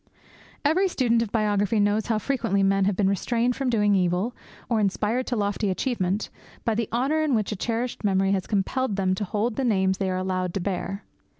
[0.65, 4.33] Every student of biography knows how frequently men have been restrained from doing evil,
[4.67, 6.31] or inspired to lofty achievement,
[6.65, 9.99] by the honour in which a cherished memory has compelled them to hold the names
[9.99, 11.03] they are allowed to bear.